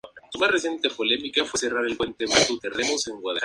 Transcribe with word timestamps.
El 0.33 0.39
papel 0.41 0.59
fue 0.89 1.13
escrito 1.13 1.43
especialmente 1.43 2.25
para 2.25 2.39
Stacey. 2.39 2.59